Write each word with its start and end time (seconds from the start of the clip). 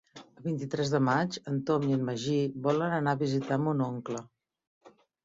El 0.37 0.43
vint-i-tres 0.45 0.93
de 0.93 1.01
maig 1.07 1.35
en 1.51 1.59
Tom 1.67 1.85
i 1.89 1.93
en 1.97 2.05
Magí 2.07 2.37
volen 2.69 2.97
anar 2.97 3.13
a 3.17 3.21
visitar 3.21 3.59
mon 3.67 3.85
oncle. 3.89 4.23